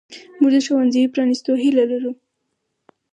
موږ 0.39 0.51
د 0.53 0.57
ښوونځیو 0.65 1.11
پرانیستو 1.13 1.51
هیله 1.63 1.83
لرو. 1.91 2.11